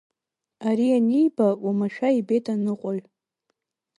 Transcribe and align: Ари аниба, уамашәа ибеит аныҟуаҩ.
Ари 0.67 0.87
аниба, 0.97 1.47
уамашәа 1.63 2.09
ибеит 2.19 2.45
аныҟуаҩ. 2.53 2.99